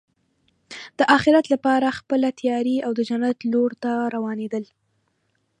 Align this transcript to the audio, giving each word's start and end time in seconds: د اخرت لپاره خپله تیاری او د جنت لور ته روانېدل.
د 0.97 0.99
اخرت 1.17 1.45
لپاره 1.53 1.95
خپله 1.99 2.27
تیاری 2.39 2.77
او 2.85 2.91
د 2.95 2.99
جنت 3.09 3.37
لور 3.51 3.71
ته 3.83 3.91
روانېدل. 4.15 4.63